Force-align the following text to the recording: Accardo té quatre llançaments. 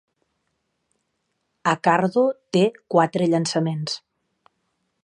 Accardo 1.73 2.25
té 2.59 2.65
quatre 2.95 3.31
llançaments. 3.35 4.03